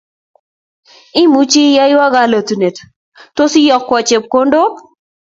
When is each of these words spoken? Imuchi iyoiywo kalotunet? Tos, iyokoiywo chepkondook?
Imuchi 1.21 1.59
iyoiywo 1.69 2.05
kalotunet? 2.13 2.77
Tos, 3.37 3.51
iyokoiywo 3.61 4.05
chepkondook? 4.07 4.73